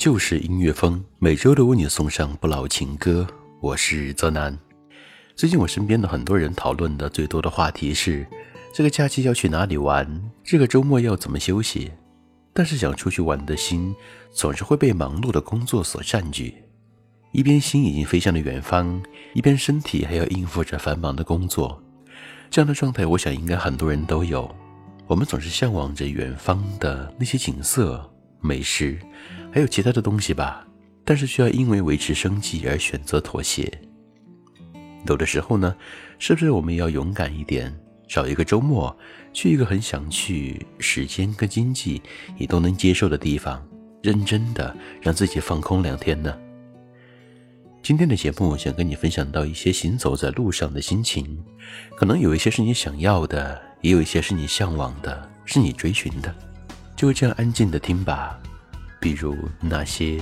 [0.00, 3.26] 就是音乐风，每周都为你送上不老情歌。
[3.60, 4.58] 我是泽南。
[5.36, 8.26] 最近我身边的很多人讨论的最多的话题是：
[8.72, 10.08] 这个假期要去哪里玩？
[10.42, 11.90] 这个周末要怎么休息？
[12.54, 13.94] 但是想出去玩的心，
[14.32, 16.54] 总是会被忙碌的工作所占据。
[17.32, 19.02] 一边心已经飞向了远方，
[19.34, 21.78] 一边身体还要应付着繁忙的工作。
[22.48, 24.50] 这样的状态，我想应该很多人都有。
[25.06, 28.02] 我们总是向往着远方的那些景色。
[28.42, 28.98] 美食，
[29.52, 30.66] 还有其他的东西吧，
[31.04, 33.70] 但是需要因为维持生计而选择妥协。
[35.06, 35.74] 有的时候呢，
[36.18, 37.74] 是不是我们也要勇敢一点，
[38.06, 38.96] 找一个周末，
[39.32, 42.00] 去一个很想去、时间跟经济
[42.38, 43.66] 你都能接受的地方，
[44.02, 46.38] 认真的让自己放空两天呢？
[47.82, 51.42] 今天的节目想跟你分享到一些行走在路上的心情，
[51.96, 56.32] 可能有一些是你想要的，也有一些是你向往的，是你追寻的。
[56.94, 58.38] 就这样安静的听吧，
[59.00, 60.20] 比如那些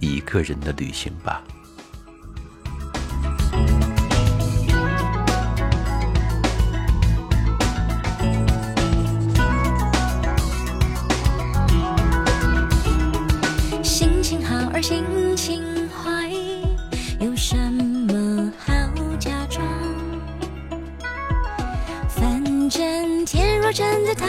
[0.00, 1.42] 一个人的旅行吧。
[13.82, 15.04] 心情好而心
[15.36, 16.28] 情坏，
[17.24, 18.74] 有什么好
[19.20, 19.64] 假装？
[22.08, 24.26] 反正天若真的塌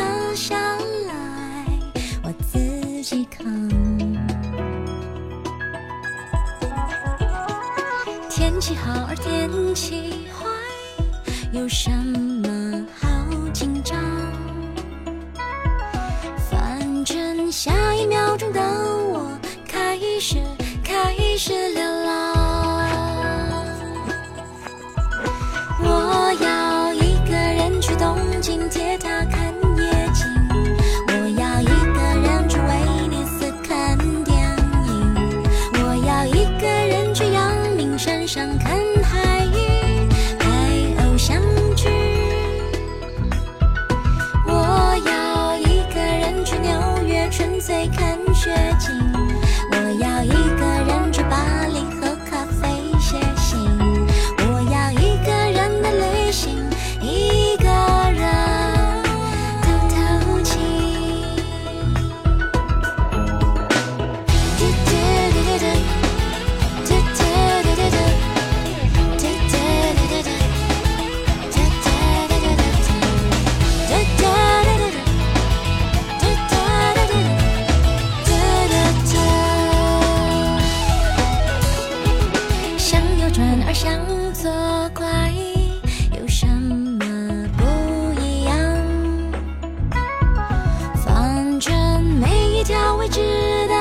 [92.68, 93.22] 条未知
[93.70, 93.74] 的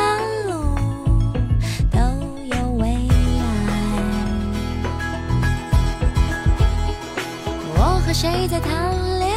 [0.47, 0.77] 路
[1.91, 1.99] 都
[2.45, 3.43] 有未来。
[7.75, 9.36] 我和谁在谈恋爱？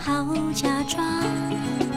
[0.00, 1.87] 好假装。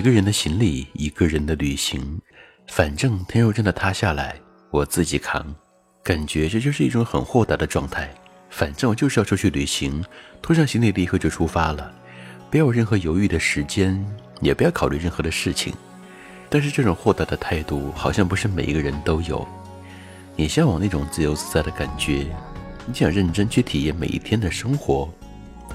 [0.00, 2.18] 一个人的行李，一个人的旅行，
[2.68, 4.34] 反正天若真的塌下来，
[4.70, 5.54] 我自己扛。
[6.02, 8.08] 感觉这就是一种很豁达的状态。
[8.48, 10.02] 反正我就是要出去旅行，
[10.40, 11.94] 拖上行李立刻就出发了，
[12.50, 14.02] 不要有任何犹豫的时间，
[14.40, 15.74] 也不要考虑任何的事情。
[16.48, 19.46] 但是这种豁达的态度，好像不是每一个人都有。
[20.34, 22.26] 你向往那种自由自在的感觉，
[22.86, 25.12] 你想认真去体验每一天的生活，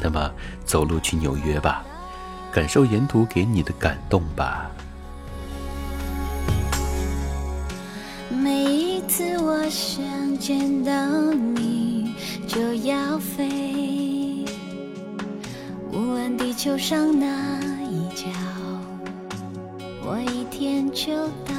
[0.01, 0.33] 那么
[0.65, 1.85] 走路去纽约吧，
[2.55, 4.71] 感受沿途给你的感动吧。
[8.29, 10.01] 每一次我想
[10.39, 10.93] 见到
[11.33, 12.15] 你，
[12.47, 14.45] 就要飞，
[15.91, 17.27] 无论地球上哪
[17.91, 18.25] 一角，
[20.05, 21.13] 我一天就
[21.43, 21.53] 到。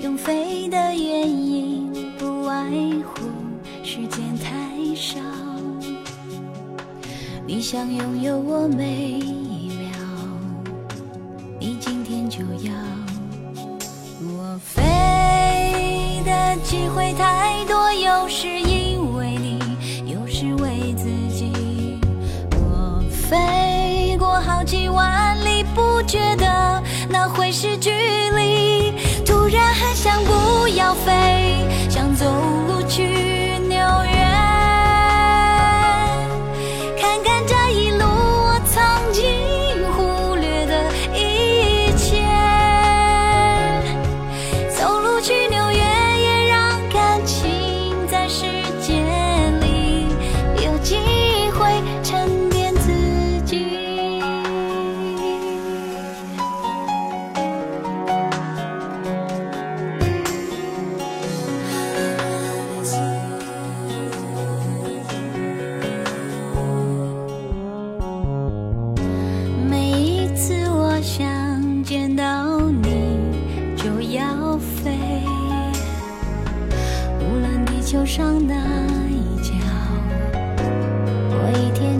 [0.00, 2.68] 用飞的原因，不外
[3.04, 3.28] 乎
[3.84, 5.20] 时间太少。
[7.48, 9.94] 你想拥有我每一秒，
[11.60, 12.72] 你今天就要。
[14.20, 19.60] 我飞的机会太多，有时因为你，
[20.12, 22.00] 有时为自己。
[22.56, 28.92] 我飞过好几万里，不觉得那会是距离。
[29.24, 31.12] 突然很想不要飞，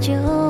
[0.07, 0.46] 就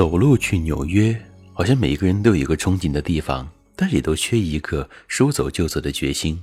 [0.00, 1.14] 走路去纽约，
[1.52, 6.40] 好像每一个人都有一个憧憬的地方，但也都缺一个说走就走的决心。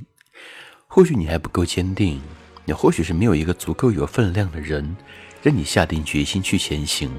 [0.86, 2.22] 或许你还不够坚定，
[2.66, 4.96] 也或许是没有一个足够有分量的人，
[5.42, 7.10] 让你下定决心去前行。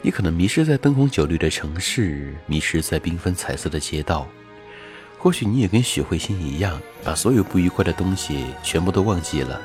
[0.00, 4.26] 你可能迷失在灯红酒绿的城市，迷失在缤纷彩色的街道。
[5.18, 9.60] 或许你也跟许慧欣一样，把所有不愉快的东西全部都忘记了。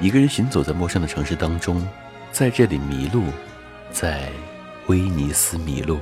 [0.00, 1.86] 一个人行走在陌生的城市当中，
[2.32, 3.24] 在这里迷路，
[3.90, 4.32] 在
[4.86, 6.00] 威尼斯迷路。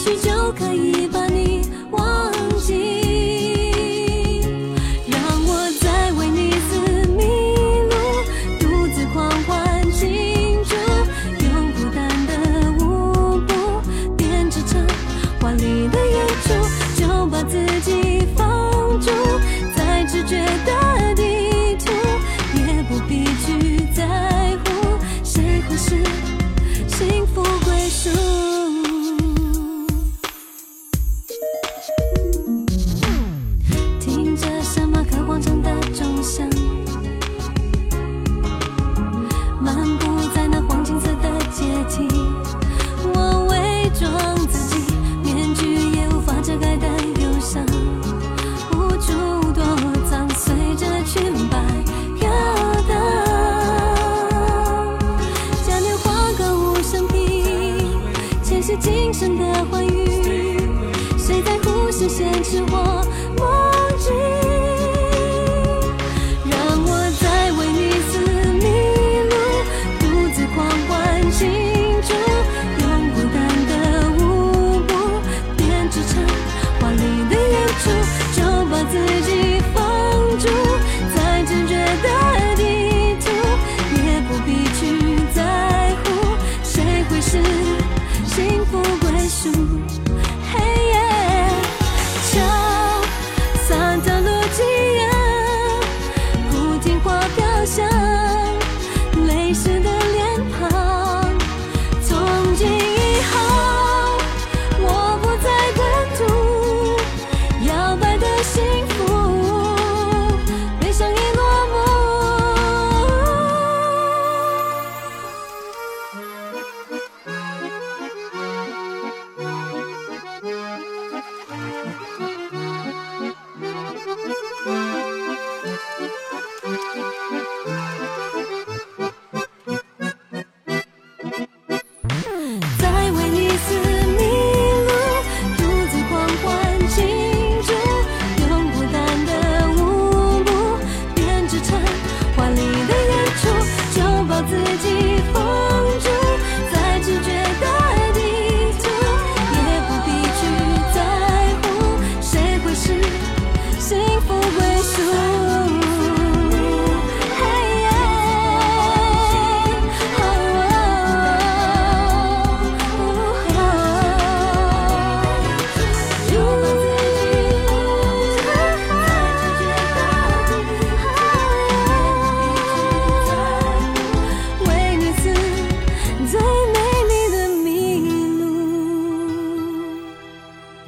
[0.00, 1.09] 也许就可以。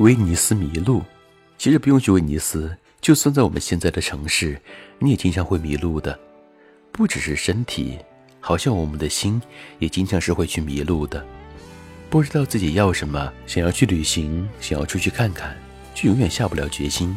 [0.02, 1.00] 威尼斯迷路。
[1.56, 4.60] 其实不用去威尼斯就算在我们现在的城市
[4.98, 6.18] 你也经常会迷路的。
[6.90, 7.96] 不只是身体
[8.40, 9.40] 好像我们的心
[9.78, 11.24] 也经常是会去迷路的。
[12.10, 15.56] 不知道自己要什么想要去旅行想要出去看看
[15.94, 17.16] 却永远下不了决心。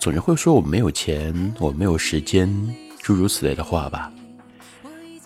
[0.00, 2.52] 总是会说我没有钱我没有时间
[2.98, 4.12] 诸如此类的话吧。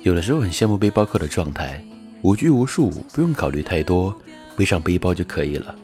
[0.03, 1.83] 有的时候很羡慕背包客的状态
[2.21, 4.15] 无拘无束不用考虑太多
[4.55, 5.75] 背上背包就可以了。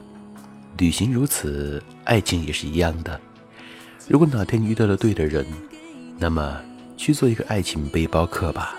[0.78, 3.20] 旅行如此爱情也是一样的。
[4.08, 5.46] 如果哪天遇到了对的人
[6.18, 6.60] 那么
[6.96, 8.76] 去做一个爱情背包客吧。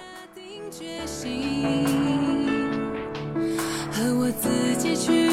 [3.91, 5.25] 和我自己去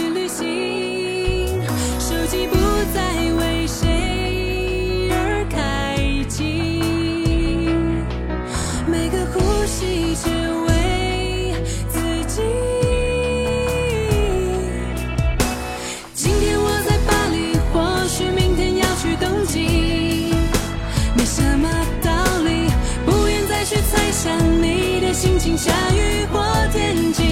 [25.22, 27.31] 心情下雨或天晴。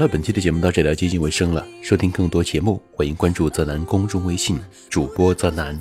[0.00, 1.62] 了，本期的节目到这里要接近尾声了。
[1.82, 4.58] 收听更多节目，欢迎关注泽南公众微信
[4.88, 5.78] 主播泽南，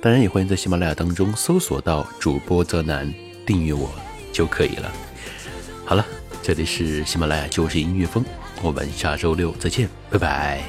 [0.00, 3.12] 当然也欢迎在喜马拉雅当中搜索到主播泽南，
[3.44, 3.90] 订阅我
[4.32, 4.90] 就可以了。
[5.84, 6.06] 好了，
[6.42, 8.24] 这里是喜马拉雅就是音乐风，
[8.62, 10.64] 我们下周六再见，拜拜。